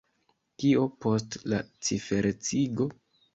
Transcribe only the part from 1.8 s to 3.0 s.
ciferecigo?